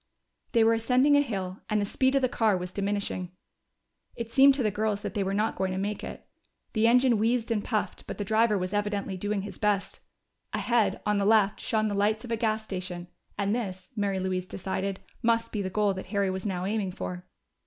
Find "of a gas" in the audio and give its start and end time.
12.25-12.63